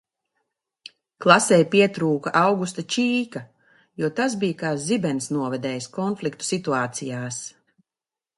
"Klasei 1.25 1.59
pietrūka 1.75 2.33
Augusta 2.39 2.85
Čīka 2.95 3.43
jo 4.05 4.09
tas 4.21 4.37
bija 4.45 4.57
kā 4.63 4.73
"zibens 4.87 5.29
novedējs" 5.37 5.91
konfliktu 5.99 6.51
situācijās." 6.51 7.41